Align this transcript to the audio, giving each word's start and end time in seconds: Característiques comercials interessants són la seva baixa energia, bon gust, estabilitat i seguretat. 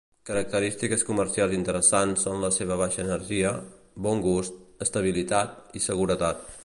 Característiques 0.27 1.03
comercials 1.09 1.53
interessants 1.57 2.25
són 2.27 2.41
la 2.45 2.51
seva 2.55 2.77
baixa 2.81 3.03
energia, 3.03 3.51
bon 4.07 4.25
gust, 4.29 4.57
estabilitat 4.87 5.79
i 5.81 5.85
seguretat. 5.91 6.55